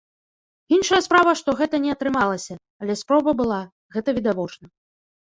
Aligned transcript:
Іншая 0.77 1.01
справа, 1.07 1.35
што 1.43 1.55
гэта 1.59 1.81
не 1.85 1.93
атрымалася, 1.97 2.59
але 2.83 2.93
спроба 3.05 3.39
была, 3.45 3.63
гэта 3.97 4.09
відавочна. 4.21 4.65